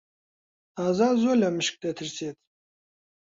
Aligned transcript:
ئازاد 0.79 1.15
زۆر 1.23 1.35
لە 1.43 1.49
مشک 1.55 1.75
دەترسێت. 1.83 2.37